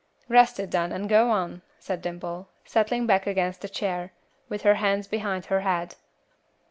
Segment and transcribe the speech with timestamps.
[0.29, 4.11] "Rest it then, and go on," said Dimple, settling back against a chair,
[4.49, 5.93] with her hands behind her head.